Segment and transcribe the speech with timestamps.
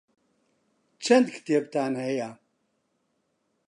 [1.03, 2.29] چەند کتێبتان هەیە؟